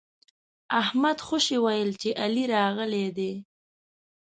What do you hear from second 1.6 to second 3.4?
ويل چې علي راغلی دی.